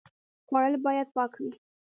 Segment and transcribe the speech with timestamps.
[0.47, 1.51] خوړل باید پاک وي